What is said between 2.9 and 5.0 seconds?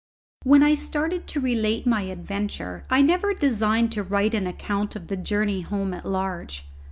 never designed to write an account